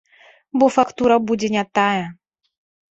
[0.61, 2.05] Бо фактура будзе не тая.